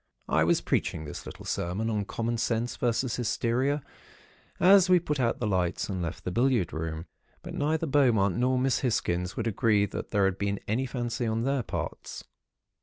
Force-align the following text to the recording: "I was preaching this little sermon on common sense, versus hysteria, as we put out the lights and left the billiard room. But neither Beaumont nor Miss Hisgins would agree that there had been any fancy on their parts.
"I 0.27 0.43
was 0.43 0.61
preaching 0.61 1.05
this 1.05 1.27
little 1.27 1.45
sermon 1.45 1.87
on 1.87 2.05
common 2.05 2.39
sense, 2.39 2.75
versus 2.75 3.17
hysteria, 3.17 3.83
as 4.59 4.89
we 4.89 4.99
put 4.99 5.19
out 5.19 5.37
the 5.39 5.45
lights 5.45 5.89
and 5.89 6.01
left 6.01 6.23
the 6.23 6.31
billiard 6.31 6.73
room. 6.73 7.05
But 7.43 7.53
neither 7.53 7.85
Beaumont 7.85 8.35
nor 8.35 8.57
Miss 8.57 8.79
Hisgins 8.79 9.37
would 9.37 9.45
agree 9.45 9.85
that 9.85 10.09
there 10.09 10.25
had 10.25 10.39
been 10.39 10.59
any 10.67 10.87
fancy 10.87 11.27
on 11.27 11.43
their 11.43 11.61
parts. 11.61 12.23